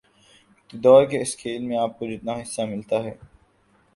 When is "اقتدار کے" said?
0.59-1.21